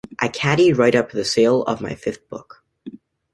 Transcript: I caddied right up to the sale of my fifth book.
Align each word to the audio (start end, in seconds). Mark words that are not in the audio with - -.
I 0.19 0.29
caddied 0.29 0.79
right 0.79 0.95
up 0.95 1.11
to 1.11 1.15
the 1.15 1.23
sale 1.23 1.61
of 1.65 1.79
my 1.79 1.93
fifth 1.93 2.27
book. 2.27 2.63